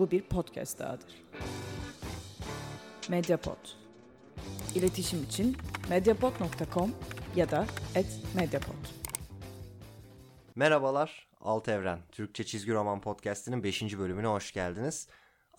[0.00, 1.22] Bu bir podcast dahadır.
[3.08, 3.56] Mediapod.
[4.74, 5.56] İletişim için
[5.90, 6.92] mediapod.com
[7.36, 7.66] ya da
[8.34, 8.74] @mediapod.
[10.54, 13.98] Merhabalar, Alt Evren, Türkçe Çizgi Roman Podcast'inin 5.
[13.98, 15.08] bölümüne hoş geldiniz.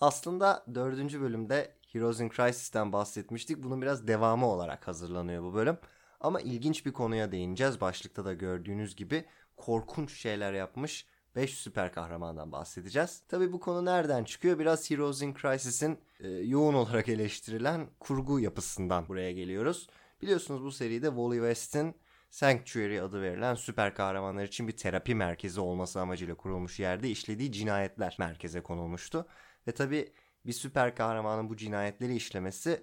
[0.00, 1.20] Aslında 4.
[1.20, 3.62] bölümde Heroes in Crisis'ten bahsetmiştik.
[3.62, 5.78] Bunun biraz devamı olarak hazırlanıyor bu bölüm.
[6.20, 7.80] Ama ilginç bir konuya değineceğiz.
[7.80, 9.24] Başlıkta da gördüğünüz gibi
[9.56, 11.06] korkunç şeyler yapmış
[11.36, 13.22] 5 süper kahramandan bahsedeceğiz.
[13.28, 14.58] Tabi bu konu nereden çıkıyor?
[14.58, 19.88] Biraz Heroes in Crisis'in e, yoğun olarak eleştirilen kurgu yapısından buraya geliyoruz.
[20.22, 21.94] Biliyorsunuz bu seride Wally West'in
[22.30, 28.16] Sanctuary adı verilen süper kahramanlar için bir terapi merkezi olması amacıyla kurulmuş yerde işlediği cinayetler
[28.18, 29.26] merkeze konulmuştu.
[29.66, 30.12] Ve tabi
[30.46, 32.82] bir süper kahramanın bu cinayetleri işlemesi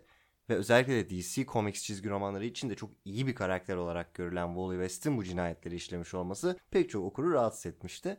[0.49, 4.47] ve özellikle de DC Comics çizgi romanları için de çok iyi bir karakter olarak görülen
[4.47, 8.17] Wally West'in bu cinayetleri işlemiş olması pek çok okuru rahatsız etmişti.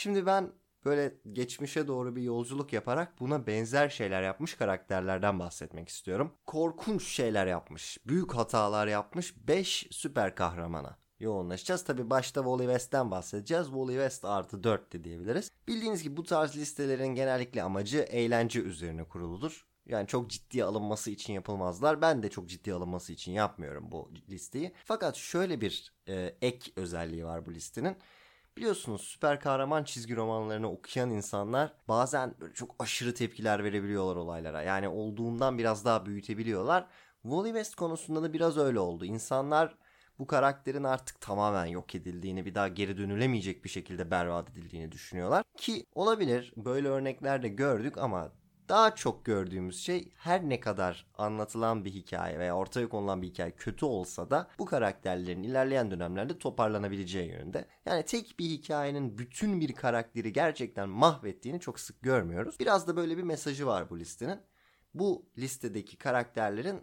[0.00, 0.52] Şimdi ben
[0.84, 6.34] böyle geçmişe doğru bir yolculuk yaparak buna benzer şeyler yapmış karakterlerden bahsetmek istiyorum.
[6.46, 11.84] Korkunç şeyler yapmış, büyük hatalar yapmış 5 süper kahramana yoğunlaşacağız.
[11.84, 13.66] Tabi başta Wally West'ten bahsedeceğiz.
[13.66, 15.50] Wally West artı 4 de diyebiliriz.
[15.68, 19.66] Bildiğiniz gibi bu tarz listelerin genellikle amacı eğlence üzerine kuruludur.
[19.86, 22.02] Yani çok ciddiye alınması için yapılmazlar.
[22.02, 24.72] Ben de çok ciddiye alınması için yapmıyorum bu listeyi.
[24.84, 27.96] Fakat şöyle bir e, ek özelliği var bu listenin.
[28.56, 34.62] Biliyorsunuz süper kahraman çizgi romanlarını okuyan insanlar bazen böyle çok aşırı tepkiler verebiliyorlar olaylara.
[34.62, 36.86] Yani olduğundan biraz daha büyütebiliyorlar.
[37.22, 39.04] Wally West konusunda da biraz öyle oldu.
[39.04, 39.74] İnsanlar
[40.18, 45.44] bu karakterin artık tamamen yok edildiğini, bir daha geri dönülemeyecek bir şekilde berbat edildiğini düşünüyorlar.
[45.56, 48.32] Ki olabilir böyle örnekler de gördük ama
[48.70, 53.50] daha çok gördüğümüz şey her ne kadar anlatılan bir hikaye veya ortaya konulan bir hikaye
[53.50, 57.64] kötü olsa da bu karakterlerin ilerleyen dönemlerde toparlanabileceği yönünde.
[57.86, 62.60] Yani tek bir hikayenin bütün bir karakteri gerçekten mahvettiğini çok sık görmüyoruz.
[62.60, 64.40] Biraz da böyle bir mesajı var bu listenin.
[64.94, 66.80] Bu listedeki karakterlerin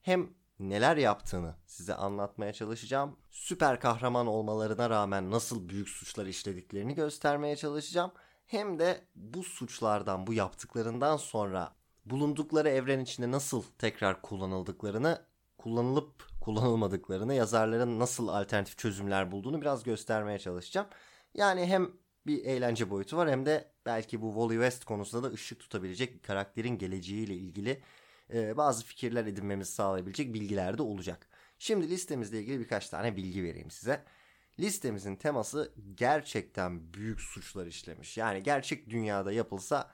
[0.00, 3.16] hem neler yaptığını size anlatmaya çalışacağım.
[3.30, 8.12] Süper kahraman olmalarına rağmen nasıl büyük suçlar işlediklerini göstermeye çalışacağım
[8.50, 11.74] hem de bu suçlardan, bu yaptıklarından sonra
[12.04, 15.22] bulundukları evren içinde nasıl tekrar kullanıldıklarını,
[15.58, 20.86] kullanılıp kullanılmadıklarını, yazarların nasıl alternatif çözümler bulduğunu biraz göstermeye çalışacağım.
[21.34, 21.90] Yani hem
[22.26, 26.22] bir eğlence boyutu var hem de belki bu Wally West konusunda da ışık tutabilecek bir
[26.22, 27.82] karakterin geleceğiyle ilgili
[28.32, 31.28] e, bazı fikirler edinmemizi sağlayabilecek bilgiler de olacak.
[31.58, 34.04] Şimdi listemizle ilgili birkaç tane bilgi vereyim size
[34.58, 38.16] listemizin teması gerçekten büyük suçlar işlemiş.
[38.16, 39.90] Yani gerçek dünyada yapılsa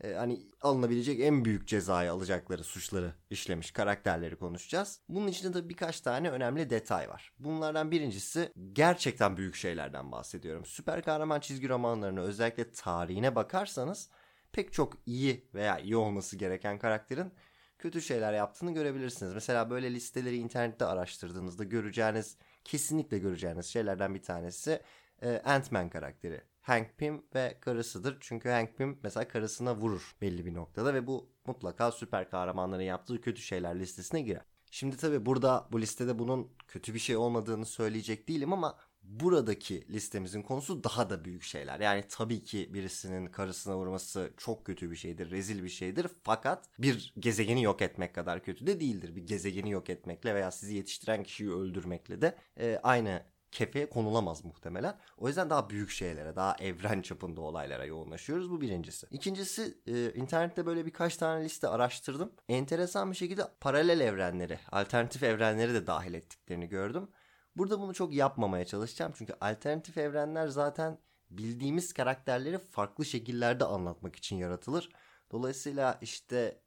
[0.00, 5.00] e, hani alınabilecek en büyük cezayı alacakları suçları işlemiş karakterleri konuşacağız.
[5.08, 7.32] Bunun içinde de birkaç tane önemli detay var.
[7.38, 10.64] Bunlardan birincisi gerçekten büyük şeylerden bahsediyorum.
[10.64, 14.10] Süper kahraman çizgi romanlarını özellikle tarihine bakarsanız
[14.52, 17.32] pek çok iyi veya iyi olması gereken karakterin
[17.78, 19.34] kötü şeyler yaptığını görebilirsiniz.
[19.34, 22.36] Mesela böyle listeleri internette araştırdığınızda göreceğiniz
[22.66, 24.80] kesinlikle göreceğiniz şeylerden bir tanesi
[25.22, 26.40] e, Ant-Man karakteri.
[26.60, 28.16] Hank Pym ve karısıdır.
[28.20, 33.20] Çünkü Hank Pym mesela karısına vurur belli bir noktada ve bu mutlaka süper kahramanların yaptığı
[33.20, 34.44] kötü şeyler listesine girer.
[34.70, 40.42] Şimdi tabi burada bu listede bunun kötü bir şey olmadığını söyleyecek değilim ama buradaki listemizin
[40.42, 41.80] konusu daha da büyük şeyler.
[41.80, 46.06] Yani tabii ki birisinin karısına vurması çok kötü bir şeydir, rezil bir şeydir.
[46.22, 49.16] Fakat bir gezegeni yok etmek kadar kötü de değildir.
[49.16, 53.22] Bir gezegeni yok etmekle veya sizi yetiştiren kişiyi öldürmekle de e, aynı
[53.52, 54.98] kefeye konulamaz muhtemelen.
[55.18, 58.50] O yüzden daha büyük şeylere, daha evren çapında olaylara yoğunlaşıyoruz.
[58.50, 59.06] Bu birincisi.
[59.10, 62.32] İkincisi e, internette böyle birkaç tane liste araştırdım.
[62.48, 67.08] Enteresan bir şekilde paralel evrenleri, alternatif evrenleri de dahil ettiklerini gördüm.
[67.56, 69.12] Burada bunu çok yapmamaya çalışacağım.
[69.16, 70.98] Çünkü alternatif evrenler zaten
[71.30, 74.90] bildiğimiz karakterleri farklı şekillerde anlatmak için yaratılır.
[75.30, 76.60] Dolayısıyla işte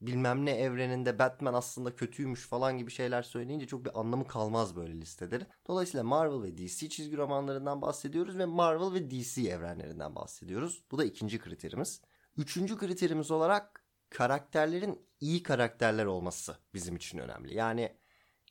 [0.00, 4.94] bilmem ne evreninde Batman aslında kötüymüş falan gibi şeyler söyleyince çok bir anlamı kalmaz böyle
[4.94, 5.46] listeleri.
[5.66, 10.82] Dolayısıyla Marvel ve DC çizgi romanlarından bahsediyoruz ve Marvel ve DC evrenlerinden bahsediyoruz.
[10.90, 12.00] Bu da ikinci kriterimiz.
[12.36, 17.54] Üçüncü kriterimiz olarak karakterlerin iyi karakterler olması bizim için önemli.
[17.54, 17.96] Yani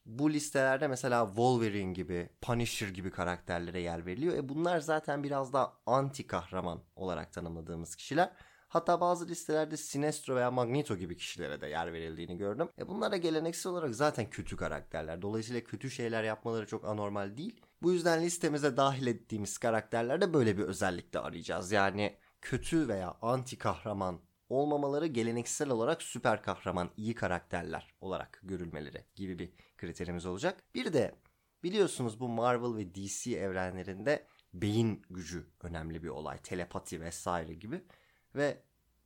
[0.06, 4.38] bu listelerde mesela Wolverine gibi, Punisher gibi karakterlere yer veriliyor.
[4.38, 8.32] E bunlar zaten biraz daha anti kahraman olarak tanımladığımız kişiler.
[8.68, 12.70] Hatta bazı listelerde Sinestro veya Magneto gibi kişilere de yer verildiğini gördüm.
[12.80, 15.22] E bunlar da geleneksel olarak zaten kötü karakterler.
[15.22, 17.62] Dolayısıyla kötü şeyler yapmaları çok anormal değil.
[17.82, 21.72] Bu yüzden listemize dahil ettiğimiz karakterlerde böyle bir özellikle arayacağız.
[21.72, 24.20] Yani kötü veya anti kahraman
[24.50, 30.64] olmamaları geleneksel olarak süper kahraman iyi karakterler olarak görülmeleri gibi bir kriterimiz olacak.
[30.76, 31.16] Bir de
[31.64, 36.38] biliyorsunuz bu Marvel ve DC evrenlerinde beyin gücü önemli bir olay.
[36.38, 37.84] Telepati vesaire gibi.
[38.36, 38.62] Ve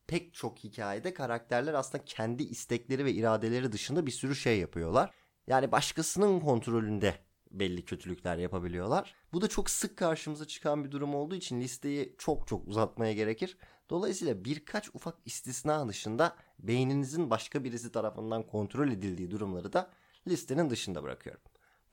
[0.07, 5.13] pek çok hikayede karakterler aslında kendi istekleri ve iradeleri dışında bir sürü şey yapıyorlar.
[5.47, 7.15] Yani başkasının kontrolünde
[7.51, 9.15] belli kötülükler yapabiliyorlar.
[9.33, 13.57] Bu da çok sık karşımıza çıkan bir durum olduğu için listeyi çok çok uzatmaya gerekir.
[13.89, 19.91] Dolayısıyla birkaç ufak istisna dışında beyninizin başka birisi tarafından kontrol edildiği durumları da
[20.29, 21.41] listenin dışında bırakıyorum.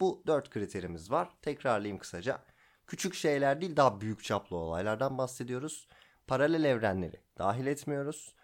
[0.00, 1.28] Bu dört kriterimiz var.
[1.42, 2.42] Tekrarlayayım kısaca.
[2.86, 5.88] Küçük şeyler değil daha büyük çaplı olaylardan bahsediyoruz.
[6.26, 8.34] Paralel evrenleri dahil etmiyoruz.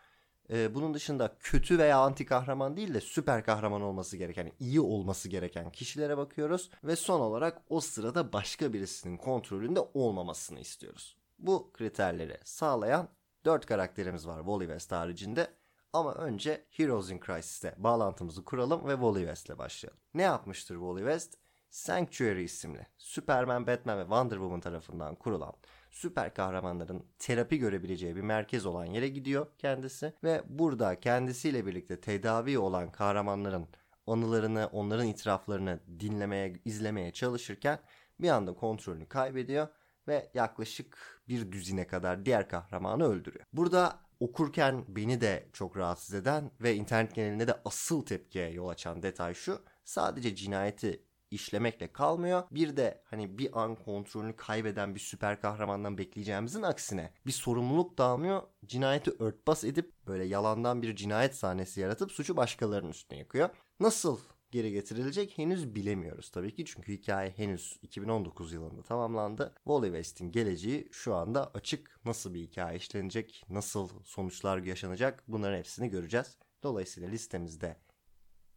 [0.50, 5.28] Ee, bunun dışında kötü veya anti kahraman değil de süper kahraman olması gereken, iyi olması
[5.28, 6.70] gereken kişilere bakıyoruz.
[6.84, 11.16] Ve son olarak o sırada başka birisinin kontrolünde olmamasını istiyoruz.
[11.38, 13.08] Bu kriterleri sağlayan
[13.44, 15.61] 4 karakterimiz var Wally West haricinde.
[15.92, 20.00] Ama önce Heroes in Crisis'te bağlantımızı kuralım ve Wally West ile başlayalım.
[20.14, 21.34] Ne yapmıştır Wally West?
[21.70, 25.52] Sanctuary isimli Superman, Batman ve Wonder Woman tarafından kurulan
[25.90, 32.58] süper kahramanların terapi görebileceği bir merkez olan yere gidiyor kendisi ve burada kendisiyle birlikte tedavi
[32.58, 33.68] olan kahramanların
[34.06, 37.78] anılarını, onların itiraflarını dinlemeye, izlemeye çalışırken
[38.20, 39.68] bir anda kontrolünü kaybediyor
[40.08, 43.44] ve yaklaşık bir düzine kadar diğer kahramanı öldürüyor.
[43.52, 49.02] Burada okurken beni de çok rahatsız eden ve internet genelinde de asıl tepkiye yol açan
[49.02, 49.62] detay şu.
[49.84, 52.42] Sadece cinayeti işlemekle kalmıyor.
[52.50, 58.04] Bir de hani bir an kontrolünü kaybeden bir süper kahramandan bekleyeceğimizin aksine bir sorumluluk da
[58.04, 58.42] almıyor.
[58.66, 63.48] Cinayeti örtbas edip böyle yalandan bir cinayet sahnesi yaratıp suçu başkalarının üstüne yıkıyor.
[63.80, 64.18] Nasıl
[64.52, 66.64] geri getirilecek henüz bilemiyoruz tabii ki.
[66.64, 69.54] Çünkü hikaye henüz 2019 yılında tamamlandı.
[69.56, 72.00] Wally West'in geleceği şu anda açık.
[72.04, 76.38] Nasıl bir hikaye işlenecek, nasıl sonuçlar yaşanacak bunların hepsini göreceğiz.
[76.62, 77.76] Dolayısıyla listemizde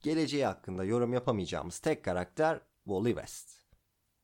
[0.02, 3.62] geleceği hakkında yorum yapamayacağımız tek karakter Wally West.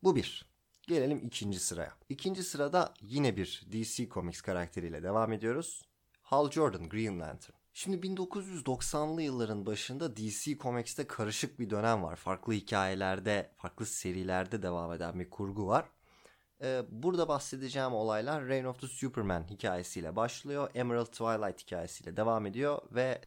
[0.04, 0.52] Bu bir.
[0.88, 1.94] Gelelim ikinci sıraya.
[2.10, 5.82] İkinci sırada yine bir DC Comics karakteriyle devam ediyoruz.
[6.22, 7.61] Hal Jordan, Green Lantern.
[7.74, 12.16] Şimdi 1990'lı yılların başında DC Comics'te karışık bir dönem var.
[12.16, 15.86] Farklı hikayelerde, farklı serilerde devam eden bir kurgu var.
[16.62, 20.70] Ee, burada bahsedeceğim olaylar Reign of the Superman hikayesiyle başlıyor.
[20.76, 23.22] Emerald Twilight hikayesiyle devam ediyor ve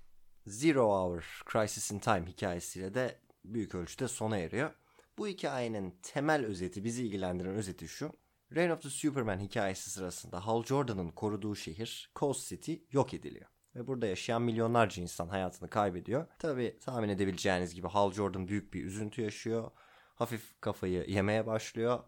[0.47, 4.70] Zero Hour Crisis in Time hikayesiyle de büyük ölçüde sona eriyor.
[5.19, 8.12] Bu hikayenin temel özeti, bizi ilgilendiren özeti şu.
[8.55, 13.54] Reign of the Superman hikayesi sırasında Hal Jordan'ın koruduğu şehir Coast City yok ediliyor.
[13.76, 16.26] Ve burada yaşayan milyonlarca insan hayatını kaybediyor.
[16.38, 19.71] Tabi tahmin edebileceğiniz gibi Hal Jordan büyük bir üzüntü yaşıyor.
[20.15, 22.00] Hafif kafayı yemeye başlıyor.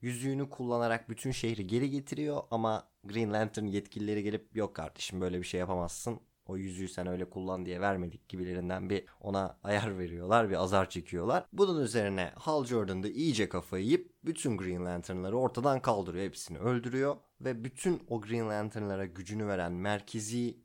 [0.00, 5.44] Yüzüğünü kullanarak bütün şehri geri getiriyor ama Green Lantern yetkilileri gelip yok kardeşim böyle bir
[5.44, 10.62] şey yapamazsın o yüzüğü sen öyle kullan diye vermedik gibilerinden bir ona ayar veriyorlar bir
[10.62, 11.46] azar çekiyorlar.
[11.52, 16.24] Bunun üzerine Hal Jordan da iyice kafayı yiyip bütün Green Lantern'ları ortadan kaldırıyor.
[16.24, 20.61] Hepsini öldürüyor ve bütün o Green Lantern'lara gücünü veren merkezi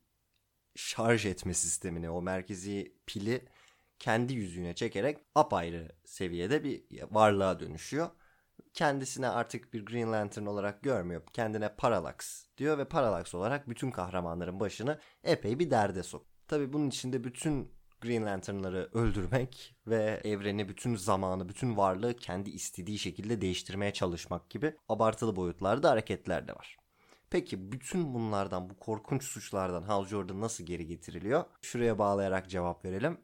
[0.77, 3.45] şarj etme sistemini, o merkezi pili
[4.00, 8.09] kendi yüzüğüne çekerek apayrı seviyede bir varlığa dönüşüyor
[8.77, 11.21] kendisine artık bir Green Lantern olarak görmüyor.
[11.33, 16.25] Kendine Parallax diyor ve Parallax olarak bütün kahramanların başını epey bir derde sok.
[16.47, 17.71] Tabi bunun içinde bütün
[18.01, 24.75] Green Lantern'ları öldürmek ve evreni, bütün zamanı, bütün varlığı kendi istediği şekilde değiştirmeye çalışmak gibi
[24.89, 26.77] abartılı boyutlarda hareketler de var.
[27.29, 31.45] Peki bütün bunlardan, bu korkunç suçlardan Hal Jordan nasıl geri getiriliyor?
[31.61, 33.18] Şuraya bağlayarak cevap verelim.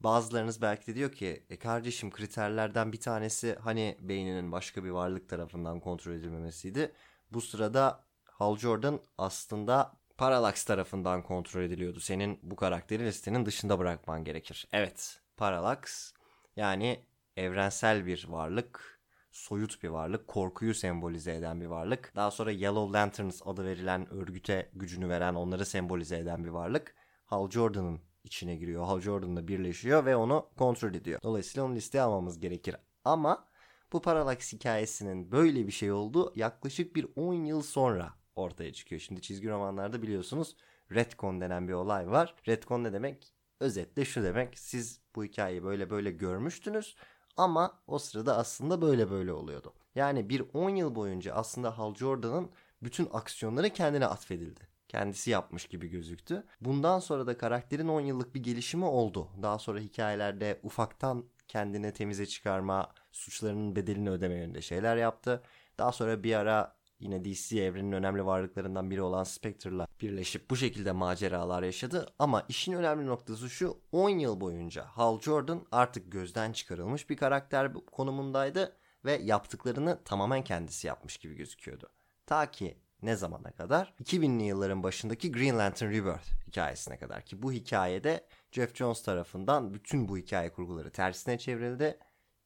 [0.00, 5.28] Bazılarınız belki de diyor ki e kardeşim kriterlerden bir tanesi hani beyninin başka bir varlık
[5.28, 6.92] tarafından kontrol edilmemesiydi.
[7.30, 12.00] Bu sırada Hal Jordan aslında Parallax tarafından kontrol ediliyordu.
[12.00, 14.68] Senin bu karakteri listenin dışında bırakman gerekir.
[14.72, 16.12] Evet Parallax
[16.56, 17.00] yani
[17.36, 18.95] evrensel bir varlık,
[19.36, 22.12] soyut bir varlık, korkuyu sembolize eden bir varlık.
[22.16, 26.94] Daha sonra Yellow Lanterns adı verilen örgüte gücünü veren, onları sembolize eden bir varlık.
[27.24, 28.84] Hal Jordan'ın içine giriyor.
[28.84, 31.20] Hal Jordan'la birleşiyor ve onu kontrol ediyor.
[31.22, 32.76] Dolayısıyla onu listeye almamız gerekir.
[33.04, 33.48] Ama
[33.92, 39.00] bu Parallax hikayesinin böyle bir şey olduğu yaklaşık bir 10 yıl sonra ortaya çıkıyor.
[39.00, 40.56] Şimdi çizgi romanlarda biliyorsunuz
[40.92, 42.34] retcon denen bir olay var.
[42.48, 43.32] Retcon ne demek?
[43.60, 44.58] Özetle şu demek.
[44.58, 46.96] Siz bu hikayeyi böyle böyle görmüştünüz
[47.36, 49.72] ama o sırada aslında böyle böyle oluyordu.
[49.94, 52.50] Yani bir 10 yıl boyunca aslında Hal Jordan'ın
[52.82, 56.44] bütün aksiyonları kendine atfedildi kendisi yapmış gibi gözüktü.
[56.60, 59.28] Bundan sonra da karakterin 10 yıllık bir gelişimi oldu.
[59.42, 65.42] Daha sonra hikayelerde ufaktan kendine temize çıkarma, suçlarının bedelini ödeme yönünde şeyler yaptı.
[65.78, 70.92] Daha sonra bir ara yine DC evrenin önemli varlıklarından biri olan Spectre'la birleşip bu şekilde
[70.92, 72.06] maceralar yaşadı.
[72.18, 77.72] Ama işin önemli noktası şu 10 yıl boyunca Hal Jordan artık gözden çıkarılmış bir karakter
[77.74, 81.88] konumundaydı ve yaptıklarını tamamen kendisi yapmış gibi gözüküyordu.
[82.26, 83.94] Ta ki ne zamana kadar?
[84.04, 90.08] 2000'li yılların başındaki Green Lantern Rebirth hikayesine kadar ki bu hikayede Jeff Jones tarafından bütün
[90.08, 91.98] bu hikaye kurguları tersine çevrildi.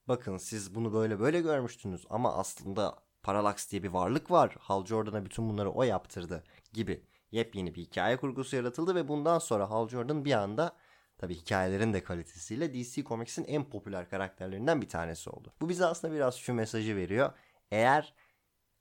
[0.09, 4.57] Bakın siz bunu böyle böyle görmüştünüz ama aslında Parallax diye bir varlık var.
[4.61, 9.71] Hal Jordan'a bütün bunları o yaptırdı gibi yepyeni bir hikaye kurgusu yaratıldı ve bundan sonra
[9.71, 10.77] Hal Jordan bir anda
[11.19, 15.53] tabii hikayelerin de kalitesiyle DC Comics'in en popüler karakterlerinden bir tanesi oldu.
[15.61, 17.33] Bu bize aslında biraz şu mesajı veriyor.
[17.71, 18.15] Eğer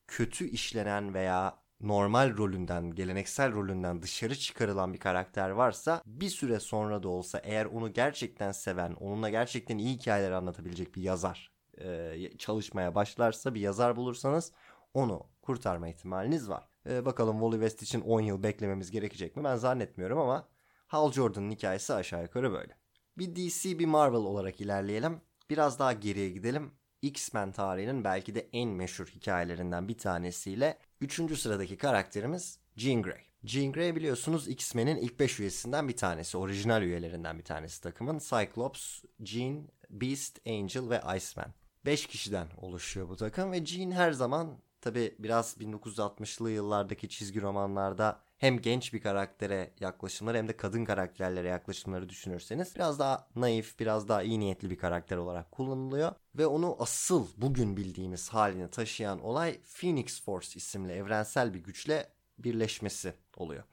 [0.08, 7.04] kötü işlenen veya normal rolünden, geleneksel rolünden dışarı çıkarılan bir karakter varsa bir süre sonra
[7.04, 12.96] da olsa eğer onu gerçekten seven, onunla gerçekten iyi hikayeler anlatabilecek bir yazar e, çalışmaya
[12.96, 14.52] başlarsa, bir yazar bulursanız
[14.94, 16.68] onu kurtarma ihtimaliniz var.
[16.90, 19.44] E, bakalım Wally West için 10 yıl beklememiz gerekecek mi?
[19.44, 20.48] Ben zannetmiyorum ama
[20.88, 22.78] Hal Jordan'ın hikayesi aşağı yukarı böyle.
[23.18, 25.22] Bir DC bir Marvel olarak ilerleyelim.
[25.50, 26.72] Biraz daha geriye gidelim.
[27.02, 31.40] X-Men tarihinin belki de en meşhur hikayelerinden bir tanesiyle 3.
[31.40, 33.30] sıradaki karakterimiz Jean Grey.
[33.44, 36.38] Jean Grey biliyorsunuz X-Men'in ilk 5 üyesinden bir tanesi.
[36.38, 38.20] Orijinal üyelerinden bir tanesi takımın.
[38.20, 41.54] Cyclops, Jean, Beast, Angel ve Iceman.
[41.90, 48.20] 5 kişiden oluşuyor bu takım ve Jean her zaman tabi biraz 1960'lı yıllardaki çizgi romanlarda
[48.38, 54.08] hem genç bir karaktere yaklaşımları hem de kadın karakterlere yaklaşımları düşünürseniz biraz daha naif, biraz
[54.08, 56.12] daha iyi niyetli bir karakter olarak kullanılıyor.
[56.36, 63.14] Ve onu asıl bugün bildiğimiz halini taşıyan olay Phoenix Force isimli evrensel bir güçle birleşmesi
[63.38, 63.64] oluyor.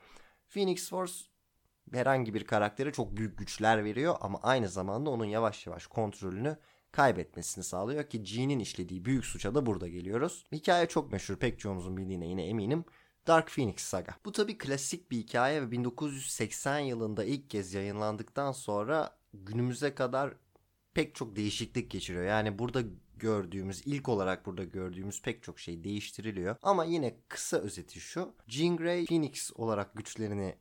[0.49, 1.15] Phoenix Force
[1.93, 6.57] herhangi bir karaktere çok büyük güçler veriyor ama aynı zamanda onun yavaş yavaş kontrolünü
[6.93, 10.45] kaybetmesini sağlıyor ki Jean'in işlediği büyük suça da burada geliyoruz.
[10.53, 12.85] Hikaye çok meşhur pek çoğumuzun bildiğine yine eminim.
[13.27, 14.15] Dark Phoenix Saga.
[14.25, 20.35] Bu tabi klasik bir hikaye ve 1980 yılında ilk kez yayınlandıktan sonra günümüze kadar
[20.95, 22.25] pek çok değişiklik geçiriyor.
[22.25, 22.83] Yani burada
[23.17, 26.57] gördüğümüz, ilk olarak burada gördüğümüz pek çok şey değiştiriliyor.
[26.63, 28.35] Ama yine kısa özeti şu.
[28.47, 30.57] Jean Grey Phoenix olarak güçlerini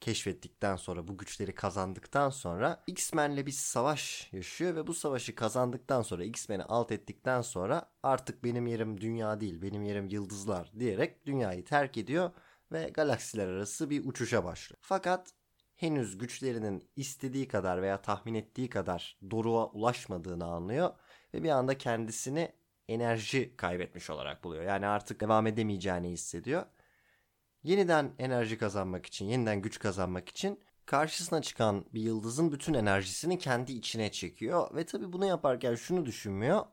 [0.00, 6.24] keşfettikten sonra bu güçleri kazandıktan sonra X-Men'le bir savaş yaşıyor ve bu savaşı kazandıktan sonra
[6.24, 11.96] X-Men'i alt ettikten sonra artık benim yerim dünya değil benim yerim yıldızlar diyerek dünyayı terk
[11.96, 12.30] ediyor
[12.72, 14.78] ve galaksiler arası bir uçuşa başlıyor.
[14.82, 15.34] Fakat
[15.76, 20.90] henüz güçlerinin istediği kadar veya tahmin ettiği kadar doruğa ulaşmadığını anlıyor
[21.34, 22.52] ve bir anda kendisini
[22.88, 24.64] enerji kaybetmiş olarak buluyor.
[24.64, 26.62] Yani artık devam edemeyeceğini hissediyor
[27.66, 33.72] yeniden enerji kazanmak için, yeniden güç kazanmak için karşısına çıkan bir yıldızın bütün enerjisini kendi
[33.72, 34.74] içine çekiyor.
[34.74, 36.64] Ve tabii bunu yaparken şunu düşünmüyor.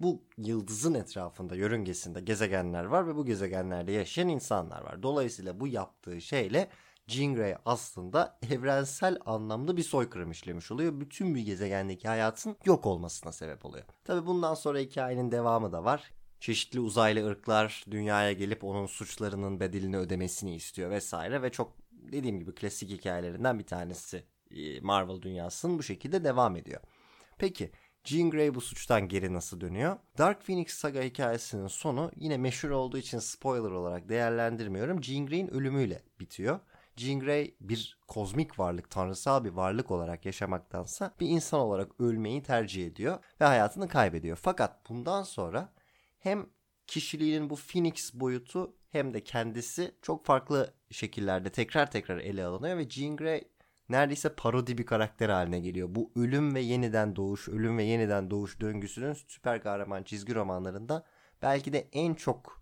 [0.00, 5.02] Bu yıldızın etrafında, yörüngesinde gezegenler var ve bu gezegenlerde yaşayan insanlar var.
[5.02, 6.68] Dolayısıyla bu yaptığı şeyle
[7.06, 11.00] Jean Grey aslında evrensel anlamda bir soykırım işlemiş oluyor.
[11.00, 13.84] Bütün bir gezegendeki hayatın yok olmasına sebep oluyor.
[14.04, 19.96] Tabi bundan sonra hikayenin devamı da var çeşitli uzaylı ırklar dünyaya gelip onun suçlarının bedelini
[19.96, 25.82] ödemesini istiyor vesaire ve çok dediğim gibi klasik hikayelerinden bir tanesi e, Marvel dünyasının bu
[25.82, 26.80] şekilde devam ediyor.
[27.38, 27.70] Peki
[28.04, 29.96] Jean Grey bu suçtan geri nasıl dönüyor?
[30.18, 35.02] Dark Phoenix saga hikayesinin sonu yine meşhur olduğu için spoiler olarak değerlendirmiyorum.
[35.02, 36.60] Jean Grey'in ölümüyle bitiyor.
[36.96, 42.86] Jean Grey bir kozmik varlık, tanrısal bir varlık olarak yaşamaktansa bir insan olarak ölmeyi tercih
[42.86, 44.38] ediyor ve hayatını kaybediyor.
[44.42, 45.72] Fakat bundan sonra
[46.20, 46.46] hem
[46.86, 52.90] kişiliğinin bu Phoenix boyutu hem de kendisi çok farklı şekillerde tekrar tekrar ele alınıyor ve
[52.90, 53.48] Jean Grey
[53.88, 55.88] neredeyse parodi bir karakter haline geliyor.
[55.90, 61.06] Bu ölüm ve yeniden doğuş, ölüm ve yeniden doğuş döngüsünün süper kahraman çizgi romanlarında
[61.42, 62.59] belki de en çok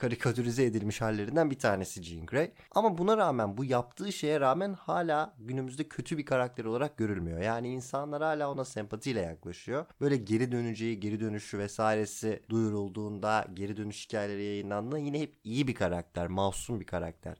[0.00, 2.52] karikatürize edilmiş hallerinden bir tanesi Jean Grey.
[2.70, 7.40] Ama buna rağmen bu yaptığı şeye rağmen hala günümüzde kötü bir karakter olarak görülmüyor.
[7.40, 9.86] Yani insanlar hala ona sempatiyle yaklaşıyor.
[10.00, 15.74] Böyle geri döneceği, geri dönüşü vesairesi duyurulduğunda, geri dönüş hikayeleri yayınlandığında yine hep iyi bir
[15.74, 17.36] karakter, masum bir karakter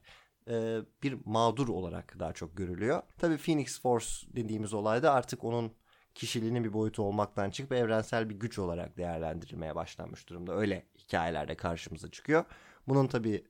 [0.49, 3.01] ee, bir mağdur olarak daha çok görülüyor.
[3.17, 5.71] Tabii Phoenix Force dediğimiz olayda artık onun
[6.15, 10.55] kişiliğinin bir boyutu olmaktan çıkıp evrensel bir güç olarak değerlendirilmeye başlanmış durumda.
[10.55, 12.45] Öyle hikayelerde karşımıza çıkıyor.
[12.87, 13.45] Bunun tabi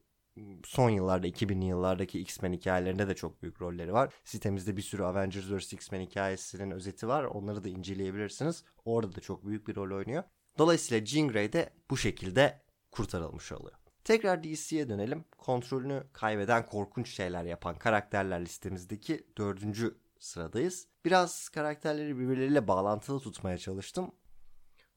[0.66, 4.14] son yıllarda 2000'li yıllardaki X-Men hikayelerinde de çok büyük rolleri var.
[4.24, 5.74] Sitemizde bir sürü Avengers vs.
[5.74, 7.24] X-Men hikayesinin özeti var.
[7.24, 8.64] Onları da inceleyebilirsiniz.
[8.86, 10.24] Orada da çok büyük bir rol oynuyor.
[10.58, 13.78] Dolayısıyla Jean Grey de bu şekilde kurtarılmış oluyor.
[14.04, 15.26] Tekrar DC'ye dönelim.
[15.38, 20.88] Kontrolünü kaybeden korkunç şeyler yapan karakterler listemizdeki dördüncü sıradayız.
[21.06, 24.12] Biraz karakterleri birbirleriyle bağlantılı tutmaya çalıştım.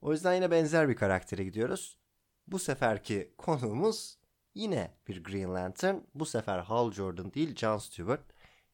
[0.00, 1.98] O yüzden yine benzer bir karaktere gidiyoruz.
[2.46, 4.18] Bu seferki konuğumuz
[4.54, 5.96] yine bir Green Lantern.
[6.14, 8.20] Bu sefer Hal Jordan değil John Stewart.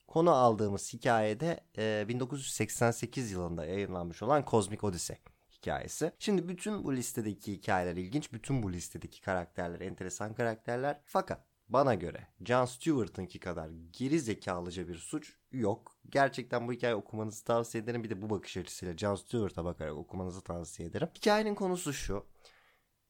[0.06, 5.16] Konu aldığımız hikayede e, 1988 yılında yayınlanmış olan Cosmic Odyssey
[5.52, 6.12] hikayesi.
[6.18, 8.32] Şimdi bütün bu listedeki hikayeler ilginç.
[8.32, 11.00] Bütün bu listedeki karakterler enteresan karakterler.
[11.04, 15.96] Fakat bana göre Jon Stewart'ınki kadar geri zekalıca bir suç yok.
[16.08, 18.04] Gerçekten bu hikaye okumanızı tavsiye ederim.
[18.04, 21.08] Bir de bu bakış açısıyla Jon Stewart'a bakarak okumanızı tavsiye ederim.
[21.14, 22.26] Hikayenin konusu şu.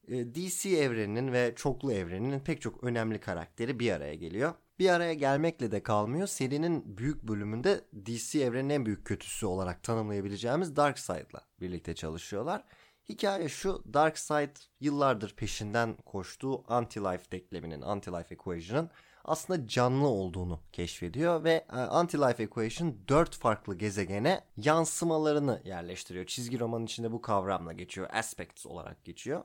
[0.08, 4.54] Ee, DC evreninin ve çoklu evreninin pek çok önemli karakteri bir araya geliyor.
[4.78, 6.26] Bir araya gelmekle de kalmıyor.
[6.26, 12.64] Serinin büyük bölümünde DC evrenin en büyük kötüsü olarak tanımlayabileceğimiz Darkseid'la birlikte çalışıyorlar.
[13.08, 18.90] Hikaye şu Darkseid yıllardır peşinden koştuğu anti-life denkleminin, anti-life equation'ın
[19.24, 26.26] aslında canlı olduğunu keşfediyor ve e, anti-life equation dört farklı gezegene yansımalarını yerleştiriyor.
[26.26, 28.08] Çizgi romanın içinde bu kavramla geçiyor.
[28.12, 29.44] Aspects olarak geçiyor.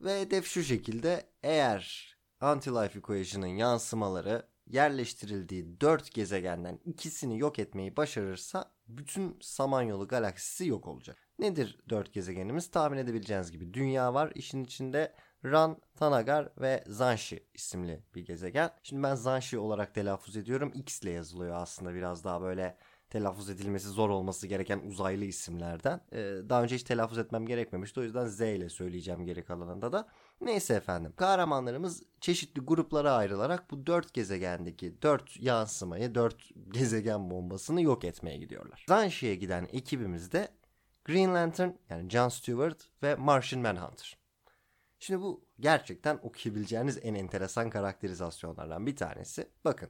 [0.00, 8.72] Ve hedef şu şekilde eğer anti-life equation'ın yansımaları yerleştirildiği dört gezegenden ikisini yok etmeyi başarırsa
[8.88, 11.18] bütün Samanyolu galaksisi yok olacak.
[11.38, 12.70] Nedir dört gezegenimiz?
[12.70, 14.32] Tahmin edebileceğiniz gibi dünya var.
[14.34, 18.70] İşin içinde Ran, Tanagar ve Zanshi isimli bir gezegen.
[18.82, 20.72] Şimdi ben Zanshi olarak telaffuz ediyorum.
[20.74, 22.76] X ile yazılıyor aslında biraz daha böyle
[23.10, 26.00] telaffuz edilmesi zor olması gereken uzaylı isimlerden.
[26.12, 28.00] Ee, daha önce hiç telaffuz etmem gerekmemişti.
[28.00, 30.08] O yüzden Z ile söyleyeceğim geri kalanında da.
[30.40, 31.12] Neyse efendim.
[31.16, 38.84] Kahramanlarımız çeşitli gruplara ayrılarak bu dört gezegendeki dört yansımayı, dört gezegen bombasını yok etmeye gidiyorlar.
[38.88, 40.48] Zanshi'ye giden ekibimiz de
[41.04, 44.23] Green Lantern yani John Stewart ve Martian Manhunter.
[45.04, 49.48] Şimdi bu gerçekten okuyabileceğiniz en enteresan karakterizasyonlardan bir tanesi.
[49.64, 49.88] Bakın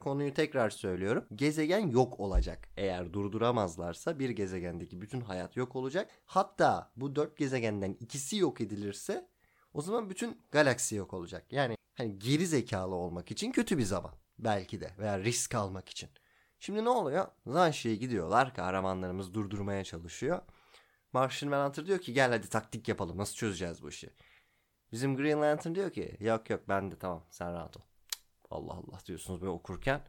[0.00, 1.24] konuyu tekrar söylüyorum.
[1.34, 2.68] Gezegen yok olacak.
[2.76, 6.10] Eğer durduramazlarsa bir gezegendeki bütün hayat yok olacak.
[6.26, 9.28] Hatta bu dört gezegenden ikisi yok edilirse
[9.74, 11.46] o zaman bütün galaksi yok olacak.
[11.50, 16.08] Yani hani geri zekalı olmak için kötü bir zaman belki de veya risk almak için.
[16.58, 17.26] Şimdi ne oluyor?
[17.46, 18.54] Zanshi'ye gidiyorlar.
[18.54, 20.42] Kahramanlarımız durdurmaya çalışıyor.
[21.12, 23.18] Martian Manhunter diyor ki gel hadi taktik yapalım.
[23.18, 24.10] Nasıl çözeceğiz bu işi?
[24.94, 27.80] Bizim Green Lantern diyor ki yok yok ben de tamam sen rahat ol.
[28.50, 30.00] Allah Allah diyorsunuz böyle okurken.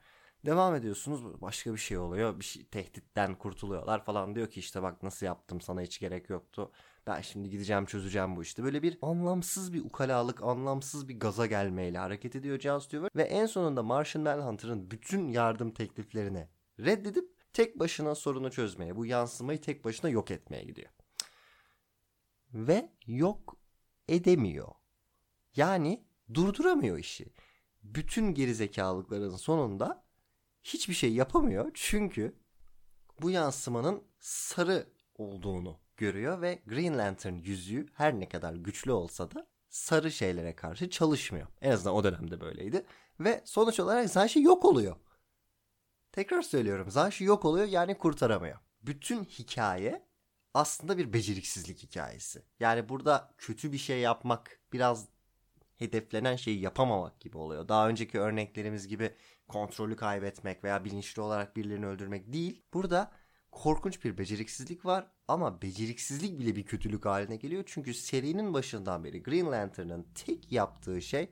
[0.46, 2.40] Devam ediyorsunuz başka bir şey oluyor.
[2.40, 6.72] Bir şey, tehditten kurtuluyorlar falan diyor ki işte bak nasıl yaptım sana hiç gerek yoktu.
[7.08, 8.64] Ben şimdi gideceğim çözeceğim bu işte.
[8.64, 13.16] Böyle bir anlamsız bir ukalalık, anlamsız bir gaza gelmeyle hareket ediyor Jon Stewart.
[13.16, 16.48] Ve en sonunda Martian Manhunter'ın bütün yardım tekliflerini
[16.80, 20.90] reddedip tek başına sorunu çözmeye, bu yansımayı tek başına yok etmeye gidiyor.
[22.54, 23.65] Ve yok
[24.08, 24.72] edemiyor.
[25.56, 27.34] Yani durduramıyor işi.
[27.84, 30.06] Bütün gerizekalıkların sonunda
[30.64, 31.72] hiçbir şey yapamıyor.
[31.74, 32.36] Çünkü
[33.22, 39.48] bu yansımanın sarı olduğunu görüyor ve Green Lantern yüzüğü her ne kadar güçlü olsa da
[39.70, 41.48] sarı şeylere karşı çalışmıyor.
[41.62, 42.86] En azından o dönemde böyleydi.
[43.20, 44.96] Ve sonuç olarak Zanshi yok oluyor.
[46.12, 48.58] Tekrar söylüyorum Zanshi yok oluyor yani kurtaramıyor.
[48.82, 50.06] Bütün hikaye
[50.56, 52.44] aslında bir beceriksizlik hikayesi.
[52.60, 55.08] Yani burada kötü bir şey yapmak biraz
[55.76, 57.68] hedeflenen şeyi yapamamak gibi oluyor.
[57.68, 59.12] Daha önceki örneklerimiz gibi
[59.48, 62.64] kontrolü kaybetmek veya bilinçli olarak birilerini öldürmek değil.
[62.74, 63.12] Burada
[63.52, 67.64] korkunç bir beceriksizlik var ama beceriksizlik bile bir kötülük haline geliyor.
[67.66, 71.30] Çünkü serinin başından beri Green Lantern'ın tek yaptığı şey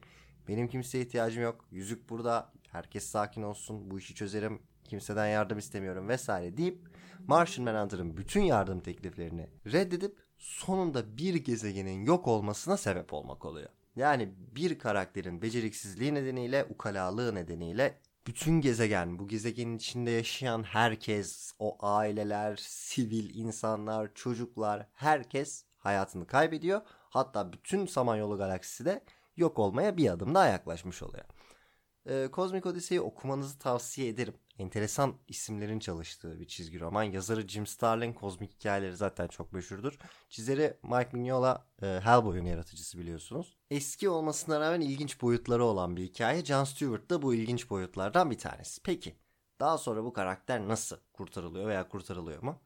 [0.48, 1.66] benim kimseye ihtiyacım yok.
[1.72, 2.54] Yüzük burada.
[2.72, 3.92] Herkes sakin olsun.
[3.92, 4.62] Bu işi çözerim.
[4.94, 6.88] Kimseden yardım istemiyorum vesaire deyip
[7.28, 13.70] Martian Manhunter'ın bütün yardım tekliflerini reddedip sonunda bir gezegenin yok olmasına sebep olmak oluyor.
[13.96, 21.78] Yani bir karakterin beceriksizliği nedeniyle, ukalalığı nedeniyle bütün gezegen, bu gezegenin içinde yaşayan herkes, o
[21.80, 26.82] aileler, sivil insanlar, çocuklar, herkes hayatını kaybediyor.
[27.10, 29.04] Hatta bütün Samanyolu galaksisi de
[29.38, 31.26] yok olmaya bir adım daha yaklaşmış oluyor.
[32.10, 34.34] Ee, Cosmic Odyssey'i okumanızı tavsiye ederim.
[34.60, 37.04] Enteresan isimlerin çalıştığı bir çizgi roman.
[37.04, 39.98] Yazarı Jim Starlin, kozmik hikayeleri zaten çok meşhurdur.
[40.30, 43.58] Çizeri Mike Mignola, e, Hellboy'un yaratıcısı biliyorsunuz.
[43.72, 46.46] Eski olmasına rağmen ilginç boyutları olan bir hikaye.
[46.46, 48.82] Jon Stewart da bu ilginç boyutlardan bir tanesi.
[48.84, 49.16] Peki,
[49.60, 52.62] daha sonra bu karakter nasıl kurtarılıyor veya kurtarılıyor mu?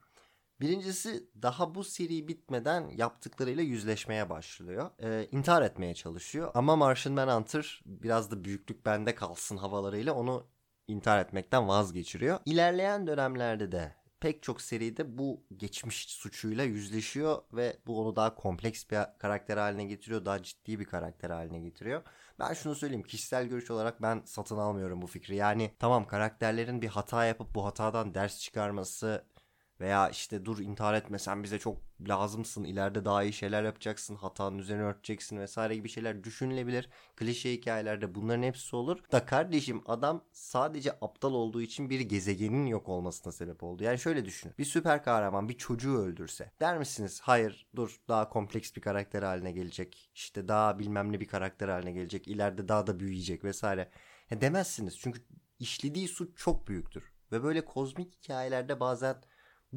[0.62, 4.92] Birincisi daha bu seri bitmeden yaptıklarıyla yüzleşmeye başlıyor.
[5.00, 6.52] Ee, intihar etmeye çalışıyor.
[6.54, 10.48] Ama Martian Manhunter biraz da büyüklük bende kalsın havalarıyla onu
[10.88, 12.40] intihar etmekten vazgeçiriyor.
[12.46, 18.90] İlerleyen dönemlerde de pek çok seride bu geçmiş suçuyla yüzleşiyor ve bu onu daha kompleks
[18.92, 20.26] bir karakter haline getiriyor.
[20.26, 22.02] Daha ciddi bir karakter haline getiriyor.
[22.40, 25.36] Ben şunu söyleyeyim kişisel görüş olarak ben satın almıyorum bu fikri.
[25.36, 29.26] Yani tamam karakterlerin bir hata yapıp bu hatadan ders çıkarması
[29.82, 34.58] veya işte dur intihar etme sen bize çok lazımsın ileride daha iyi şeyler yapacaksın hatanın
[34.58, 36.90] üzerine örteceksin vesaire gibi şeyler düşünülebilir.
[37.16, 39.00] Klişe hikayelerde bunların hepsi olur.
[39.12, 43.84] Da kardeşim adam sadece aptal olduğu için bir gezegenin yok olmasına sebep oldu.
[43.84, 48.76] Yani şöyle düşünün bir süper kahraman bir çocuğu öldürse der misiniz hayır dur daha kompleks
[48.76, 53.00] bir karakter haline gelecek işte daha bilmem ne bir karakter haline gelecek ileride daha da
[53.00, 53.90] büyüyecek vesaire.
[54.32, 55.22] Ya demezsiniz çünkü
[55.60, 57.14] işlediği suç çok büyüktür.
[57.32, 59.16] Ve böyle kozmik hikayelerde bazen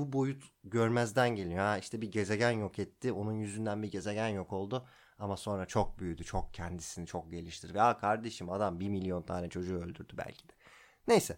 [0.01, 1.61] bu boyut görmezden geliyor.
[1.61, 3.13] Ha işte bir gezegen yok etti.
[3.13, 4.87] Onun yüzünden bir gezegen yok oldu.
[5.19, 6.25] Ama sonra çok büyüdü.
[6.25, 7.79] Çok kendisini çok geliştirdi.
[7.79, 10.53] Ya kardeşim adam bir milyon tane çocuğu öldürdü belki de.
[11.09, 11.37] Neyse.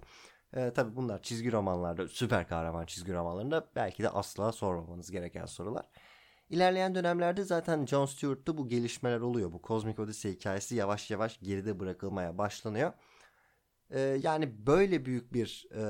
[0.56, 5.84] Ee, tabii bunlar çizgi romanlarda, süper kahraman çizgi romanlarında belki de asla sormamanız gereken sorular.
[6.50, 9.52] İlerleyen dönemlerde zaten John Stewart'ta bu gelişmeler oluyor.
[9.52, 12.92] Bu Cosmic Odyssey hikayesi yavaş yavaş geride bırakılmaya başlanıyor.
[13.90, 15.82] Ee, yani böyle büyük bir e,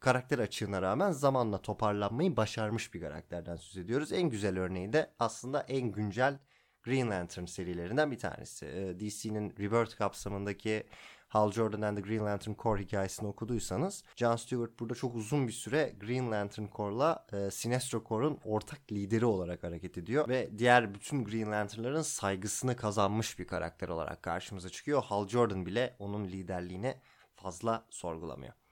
[0.00, 4.12] karakter açığına rağmen zamanla toparlanmayı başarmış bir karakterden söz ediyoruz.
[4.12, 6.38] En güzel örneği de aslında en güncel
[6.82, 8.66] Green Lantern serilerinden bir tanesi.
[8.66, 10.86] Ee, DC'nin Rebirth kapsamındaki
[11.28, 15.52] Hal Jordan and the Green Lantern Corps hikayesini okuduysanız John Stewart burada çok uzun bir
[15.52, 21.24] süre Green Lantern Corps'la e, Sinestro Corps'un ortak lideri olarak hareket ediyor ve diğer bütün
[21.24, 25.02] Green Lantern'ların saygısını kazanmış bir karakter olarak karşımıza çıkıyor.
[25.02, 26.94] Hal Jordan bile onun liderliğini
[27.34, 28.67] fazla sorgulamıyor.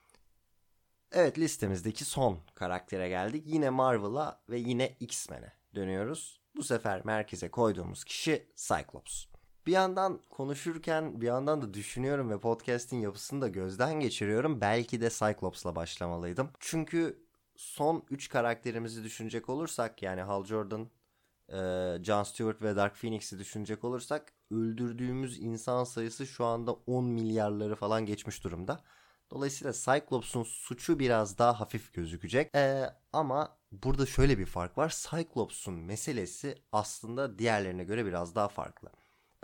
[1.11, 3.43] Evet listemizdeki son karaktere geldik.
[3.47, 6.39] Yine Marvel'a ve yine X-Men'e dönüyoruz.
[6.55, 9.25] Bu sefer merkeze koyduğumuz kişi Cyclops.
[9.65, 14.61] Bir yandan konuşurken bir yandan da düşünüyorum ve podcast'in yapısını da gözden geçiriyorum.
[14.61, 16.49] Belki de Cyclops'la başlamalıydım.
[16.59, 17.23] Çünkü
[17.55, 20.89] son 3 karakterimizi düşünecek olursak yani Hal Jordan,
[22.03, 28.05] John Stewart ve Dark Phoenix'i düşünecek olursak öldürdüğümüz insan sayısı şu anda 10 milyarları falan
[28.05, 28.83] geçmiş durumda.
[29.31, 32.55] Dolayısıyla Cyclops'un suçu biraz daha hafif gözükecek.
[32.55, 34.95] Ee, ama burada şöyle bir fark var.
[35.09, 38.89] Cyclops'un meselesi aslında diğerlerine göre biraz daha farklı.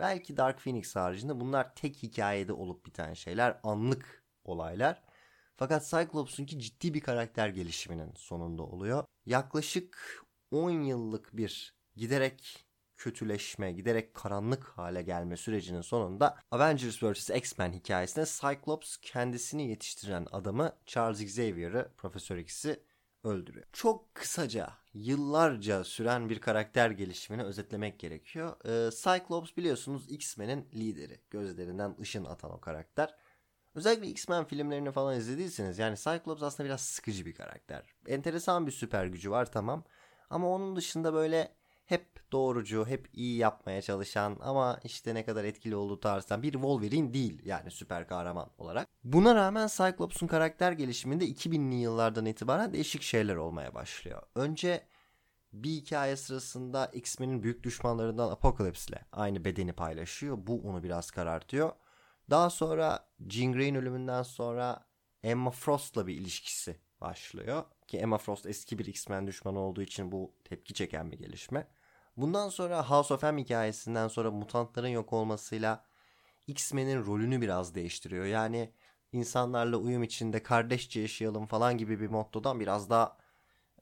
[0.00, 5.02] Belki Dark Phoenix haricinde bunlar tek hikayede olup biten şeyler, anlık olaylar.
[5.56, 9.04] Fakat Cyclops'unki ciddi bir karakter gelişiminin sonunda oluyor.
[9.26, 12.66] Yaklaşık 10 yıllık bir giderek
[12.96, 17.30] kötüleşme, giderek karanlık hale gelme sürecinin sonunda Avengers vs.
[17.30, 22.80] X-Men hikayesinde Cyclops kendisini yetiştiren adamı Charles Xavier'ı, Profesör X'i
[23.24, 23.66] öldürüyor.
[23.72, 28.56] Çok kısaca yıllarca süren bir karakter gelişimini özetlemek gerekiyor.
[28.64, 31.20] Ee, Cyclops biliyorsunuz X-Men'in lideri.
[31.30, 33.14] Gözlerinden ışın atan o karakter.
[33.74, 37.82] Özellikle X-Men filmlerini falan izlediyseniz yani Cyclops aslında biraz sıkıcı bir karakter.
[38.06, 39.84] Enteresan bir süper gücü var tamam.
[40.30, 41.54] Ama onun dışında böyle
[41.86, 47.14] hep doğrucu, hep iyi yapmaya çalışan ama işte ne kadar etkili olduğu tarzdan bir Wolverine
[47.14, 48.88] değil yani süper kahraman olarak.
[49.04, 54.22] Buna rağmen Cyclops'un karakter gelişiminde 2000'li yıllardan itibaren değişik şeyler olmaya başlıyor.
[54.34, 54.86] Önce
[55.52, 60.38] bir hikaye sırasında X-Men'in büyük düşmanlarından Apocalypse ile aynı bedeni paylaşıyor.
[60.40, 61.72] Bu onu biraz karartıyor.
[62.30, 64.86] Daha sonra Jean Grey'in ölümünden sonra
[65.22, 67.64] Emma Frost'la bir ilişkisi başlıyor.
[67.86, 71.66] Ki Emma Frost eski bir X-Men düşmanı olduğu için bu tepki çeken bir gelişme.
[72.16, 75.84] Bundan sonra House of M hikayesinden sonra mutantların yok olmasıyla
[76.46, 78.24] X-Men'in rolünü biraz değiştiriyor.
[78.24, 78.72] Yani
[79.12, 83.18] insanlarla uyum içinde kardeşçe yaşayalım falan gibi bir mottodan biraz daha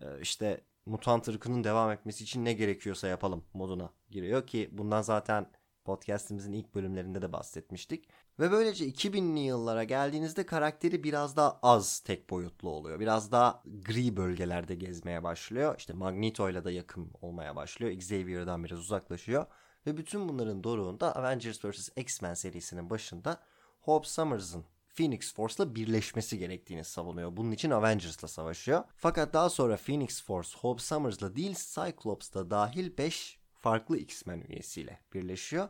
[0.00, 5.50] e, işte mutant ırkının devam etmesi için ne gerekiyorsa yapalım moduna giriyor ki bundan zaten
[5.85, 8.08] podcast'imizin ilk bölümlerinde de bahsetmiştik.
[8.38, 13.00] Ve böylece 2000'li yıllara geldiğinizde karakteri biraz daha az tek boyutlu oluyor.
[13.00, 15.74] Biraz daha gri bölgelerde gezmeye başlıyor.
[15.78, 17.92] İşte Magneto'yla da yakın olmaya başlıyor.
[17.92, 19.46] Xavier'dan biraz uzaklaşıyor.
[19.86, 21.88] Ve bütün bunların doruğunda Avengers vs.
[21.96, 23.40] X-Men serisinin başında
[23.80, 24.64] Hope Summers'ın
[24.94, 27.36] Phoenix Force'la birleşmesi gerektiğini savunuyor.
[27.36, 28.84] Bunun için Avengers'la savaşıyor.
[28.96, 35.68] Fakat daha sonra Phoenix Force Hope Summers'la değil Cyclops'la dahil 5 farklı X-Men üyesiyle birleşiyor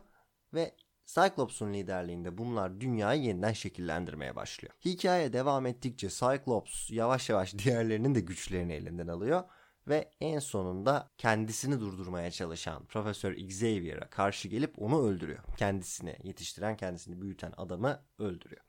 [0.53, 4.73] ve Cyclops'un liderliğinde bunlar dünyayı yeniden şekillendirmeye başlıyor.
[4.85, 9.43] Hikaye devam ettikçe Cyclops yavaş yavaş diğerlerinin de güçlerini elinden alıyor
[9.87, 15.43] ve en sonunda kendisini durdurmaya çalışan Profesör Xavier'a karşı gelip onu öldürüyor.
[15.57, 18.61] Kendisini yetiştiren, kendisini büyüten adamı öldürüyor.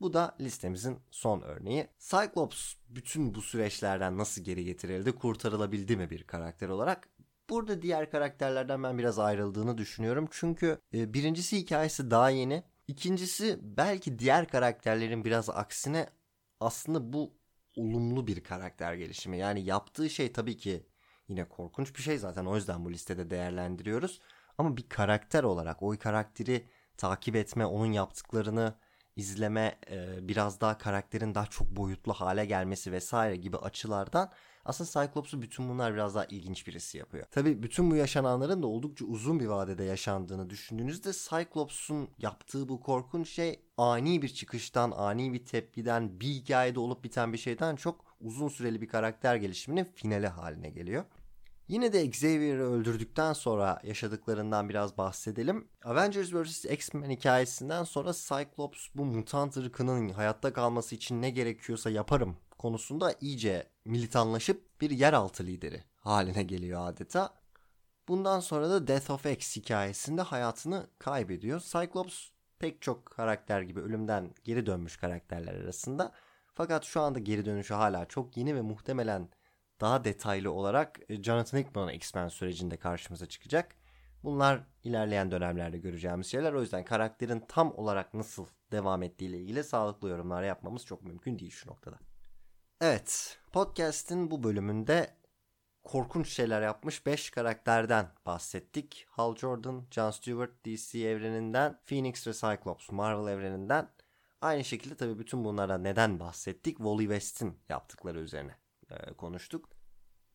[0.00, 1.88] Bu da listemizin son örneği.
[1.98, 7.08] Cyclops bütün bu süreçlerden nasıl geri getirildi, kurtarılabildi mi bir karakter olarak?
[7.50, 10.28] Burada diğer karakterlerden ben biraz ayrıldığını düşünüyorum.
[10.30, 12.62] Çünkü e, birincisi hikayesi daha yeni.
[12.88, 16.06] İkincisi belki diğer karakterlerin biraz aksine
[16.60, 17.34] aslında bu
[17.76, 19.38] olumlu bir karakter gelişimi.
[19.38, 20.86] Yani yaptığı şey tabii ki
[21.28, 24.20] yine korkunç bir şey zaten o yüzden bu listede değerlendiriyoruz.
[24.58, 28.74] Ama bir karakter olarak o karakteri takip etme, onun yaptıklarını
[29.20, 34.30] izleme, e, biraz daha karakterin daha çok boyutlu hale gelmesi vesaire gibi açılardan
[34.64, 37.26] aslında Cyclops'u bütün bunlar biraz daha ilginç birisi yapıyor.
[37.30, 43.28] Tabi bütün bu yaşananların da oldukça uzun bir vadede yaşandığını düşündüğünüzde Cyclops'un yaptığı bu korkunç
[43.28, 48.48] şey ani bir çıkıştan, ani bir tepkiden, bir hikayede olup biten bir şeyden çok uzun
[48.48, 51.04] süreli bir karakter gelişiminin finali haline geliyor.
[51.70, 55.68] Yine de Xavier'ı öldürdükten sonra yaşadıklarından biraz bahsedelim.
[55.84, 56.64] Avengers vs.
[56.64, 63.66] X-Men hikayesinden sonra Cyclops bu mutant ırkının hayatta kalması için ne gerekiyorsa yaparım konusunda iyice
[63.84, 67.34] militanlaşıp bir yeraltı lideri haline geliyor adeta.
[68.08, 71.60] Bundan sonra da Death of X hikayesinde hayatını kaybediyor.
[71.60, 72.28] Cyclops
[72.58, 76.12] pek çok karakter gibi ölümden geri dönmüş karakterler arasında.
[76.54, 79.28] Fakat şu anda geri dönüşü hala çok yeni ve muhtemelen
[79.80, 83.76] daha detaylı olarak e, Jonathan Hickman X-Men sürecinde karşımıza çıkacak.
[84.24, 86.52] Bunlar ilerleyen dönemlerde göreceğimiz şeyler.
[86.52, 91.38] O yüzden karakterin tam olarak nasıl devam ettiği ile ilgili sağlıklı yorumlar yapmamız çok mümkün
[91.38, 91.98] değil şu noktada.
[92.80, 95.16] Evet, podcast'in bu bölümünde
[95.84, 99.06] korkunç şeyler yapmış 5 karakterden bahsettik.
[99.10, 103.88] Hal Jordan, John Stewart DC evreninden, Phoenix ve Cyclops Marvel evreninden.
[104.40, 106.76] Aynı şekilde tabii bütün bunlardan neden bahsettik?
[106.76, 108.59] Wally West'in yaptıkları üzerine
[108.90, 109.68] e, konuştuk.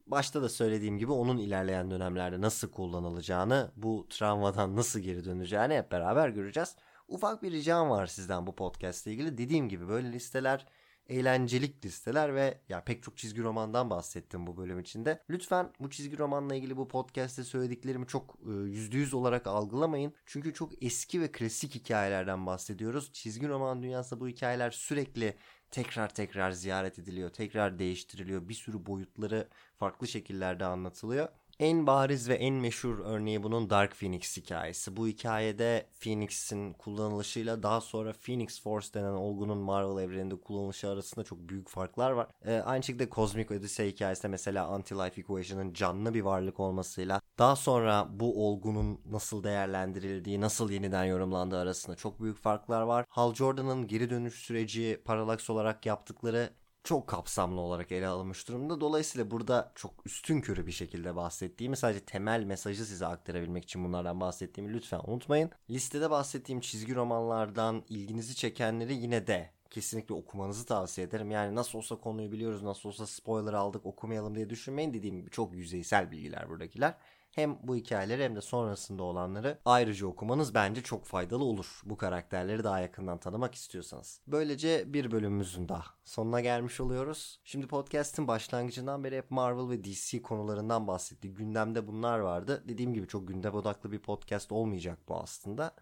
[0.08, 5.92] Başta da söylediğim gibi onun ilerleyen dönemlerde nasıl kullanılacağını, bu travmadan nasıl geri döneceğini hep
[5.92, 6.76] beraber göreceğiz.
[7.08, 9.38] Ufak bir ricam var sizden bu podcast ile ilgili.
[9.38, 10.66] Dediğim gibi böyle listeler
[11.10, 15.22] eğlencelik listeler ve ya pek çok çizgi romandan bahsettim bu bölüm içinde.
[15.30, 20.14] Lütfen bu çizgi romanla ilgili bu podcast'te söylediklerimi çok e, yüzde yüz olarak algılamayın.
[20.26, 23.14] Çünkü çok eski ve klasik hikayelerden bahsediyoruz.
[23.14, 25.36] Çizgi roman dünyasında bu hikayeler sürekli
[25.72, 28.50] tekrar tekrar ziyaret ediliyor, tekrar değiştiriliyor.
[28.50, 31.28] Bir sürü boyutları farklı şekillerde anlatılıyor.
[31.60, 34.98] En bariz ve en meşhur örneği bunun Dark Phoenix hikayesi.
[34.98, 41.40] Bu hikayede Phoenix'in kullanılışıyla daha sonra Phoenix Force denen olgunun Marvel evreninde kullanılışı arasında çok
[41.40, 42.28] büyük farklar var.
[42.46, 48.08] Ee, aynı şekilde Cosmic Odyssey hikayesinde mesela Anti-Life Equation'ın canlı bir varlık olmasıyla daha sonra
[48.10, 53.06] bu olgunun nasıl değerlendirildiği, nasıl yeniden yorumlandığı arasında çok büyük farklar var.
[53.10, 56.50] Hal Jordan'ın geri dönüş süreci Parallax olarak yaptıkları
[56.86, 58.82] çok kapsamlı olarak ele alınmış durumda.
[58.82, 64.22] Dolayısıyla burada çok üstün körü bir şekilde bahsettiğimi sadece temel mesajı size aktarabilmek için bunlardan
[64.22, 65.52] bahsettiğimi lütfen unutmayın.
[65.70, 71.32] Listede bahsettiğim çizgi romanlardan ilginizi çekenleri yine de kesinlikle okumanızı tavsiye ederim.
[71.32, 74.94] Yani nasıl olsa konuyu biliyoruz, nasıl olsa spoiler aldık okumayalım diye düşünmeyin.
[74.94, 76.98] Dediğim gibi çok yüzeysel bilgiler buradakiler.
[77.32, 81.82] Hem bu hikayeleri hem de sonrasında olanları ayrıca okumanız bence çok faydalı olur.
[81.86, 84.22] Bu karakterleri daha yakından tanımak istiyorsanız.
[84.28, 87.40] Böylece bir bölümümüzün daha sonuna gelmiş oluyoruz.
[87.44, 91.38] Şimdi podcast'in başlangıcından beri hep Marvel ve DC konularından bahsettik.
[91.38, 92.64] Gündemde bunlar vardı.
[92.68, 95.76] Dediğim gibi çok gündem odaklı bir podcast olmayacak bu aslında.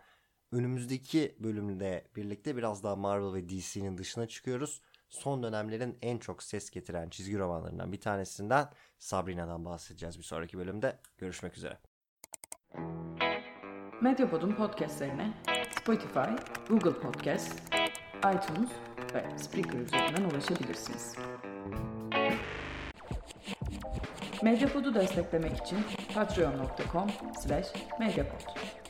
[0.54, 6.70] Önümüzdeki bölümde birlikte biraz daha Marvel ve DC'nin dışına çıkıyoruz son dönemlerin en çok ses
[6.70, 11.00] getiren çizgi romanlarından bir tanesinden Sabrina'dan bahsedeceğiz bir sonraki bölümde.
[11.18, 11.78] Görüşmek üzere.
[14.02, 15.34] Medyapod'un podcastlerine
[15.82, 16.20] Spotify,
[16.70, 17.54] Google Podcast,
[18.18, 18.70] iTunes
[19.14, 21.16] ve Spreaker üzerinden ulaşabilirsiniz.
[24.44, 25.78] Medyapod'u desteklemek için
[26.14, 27.10] patreon.com
[27.42, 27.68] slash
[28.00, 28.83] medyapod.